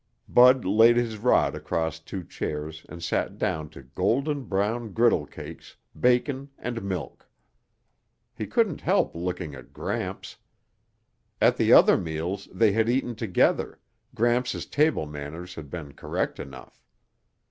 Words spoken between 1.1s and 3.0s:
rod across two chairs